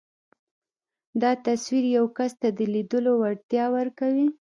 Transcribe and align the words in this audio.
دا 1.21 1.31
تصور 1.45 1.83
يو 1.97 2.05
کس 2.17 2.31
ته 2.41 2.47
د 2.57 2.59
ليدلو 2.73 3.11
وړتيا 3.21 3.65
ورکوي. 3.77 4.27